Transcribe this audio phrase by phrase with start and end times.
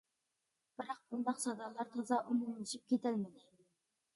[0.81, 3.45] بىراق بۇنداق سادالار تازا ئومۇملىشىپ كېتەلمىدى.